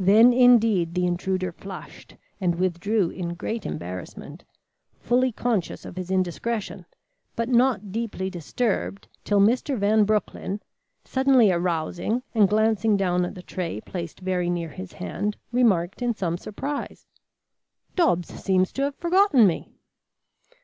[0.00, 4.42] Then indeed the intruder flushed and withdrew in great embarrassment,
[4.98, 6.84] fully conscious of his indiscretion
[7.36, 9.78] but not deeply disturbed till Mr.
[9.78, 10.60] Van Broecklyn,
[11.04, 16.14] suddenly arousing and glancing down at the tray placed very near his hand, remarked in
[16.16, 17.06] some surprise:
[17.94, 19.70] "Dobbs seems to have forgotten me."